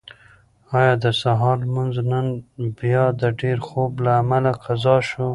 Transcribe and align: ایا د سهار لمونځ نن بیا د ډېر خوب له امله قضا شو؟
ایا 0.79 0.93
د 1.03 1.05
سهار 1.21 1.57
لمونځ 1.65 1.95
نن 2.11 2.25
بیا 2.77 3.03
د 3.21 3.23
ډېر 3.41 3.57
خوب 3.67 3.91
له 4.05 4.11
امله 4.21 4.51
قضا 4.63 4.97
شو؟ 5.09 5.27